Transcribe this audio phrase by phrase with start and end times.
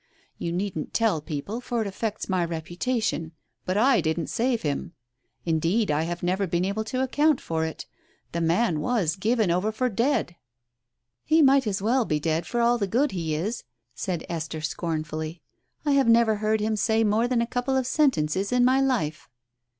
[0.39, 3.33] You needn't tell people, for it affects my reputation,
[3.67, 4.93] but I didn't save him!
[5.45, 7.85] Indeed I have never been able to account for it.
[8.31, 10.35] The man was given over for dead!"
[11.29, 12.61] Digitized by Google 108 TALES OF THE UNEASY "He might as well be dead for
[12.61, 15.41] all the good he is," said Esther scornfully.
[15.85, 19.29] "I have never heard him say more than a couple of sentences in my life."